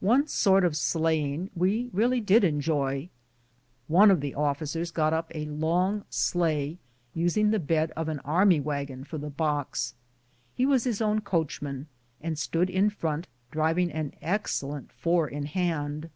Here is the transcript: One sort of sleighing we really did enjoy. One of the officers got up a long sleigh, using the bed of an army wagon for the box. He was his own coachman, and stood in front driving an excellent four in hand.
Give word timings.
One 0.00 0.26
sort 0.28 0.64
of 0.64 0.74
sleighing 0.78 1.50
we 1.54 1.90
really 1.92 2.22
did 2.22 2.42
enjoy. 2.42 3.10
One 3.86 4.10
of 4.10 4.22
the 4.22 4.34
officers 4.34 4.90
got 4.90 5.12
up 5.12 5.30
a 5.34 5.44
long 5.44 6.04
sleigh, 6.08 6.78
using 7.12 7.50
the 7.50 7.58
bed 7.58 7.90
of 7.94 8.08
an 8.08 8.20
army 8.20 8.60
wagon 8.60 9.04
for 9.04 9.18
the 9.18 9.28
box. 9.28 9.92
He 10.54 10.64
was 10.64 10.84
his 10.84 11.02
own 11.02 11.20
coachman, 11.20 11.86
and 12.22 12.38
stood 12.38 12.70
in 12.70 12.88
front 12.88 13.28
driving 13.50 13.92
an 13.92 14.14
excellent 14.22 14.90
four 14.90 15.28
in 15.28 15.44
hand. 15.44 16.08